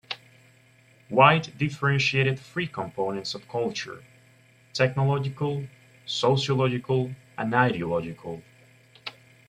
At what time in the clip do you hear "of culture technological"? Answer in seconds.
3.35-5.67